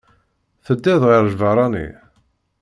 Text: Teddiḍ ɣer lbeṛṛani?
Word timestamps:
Teddiḍ 0.65 1.01
ɣer 1.09 1.21
lbeṛṛani? 1.31 1.87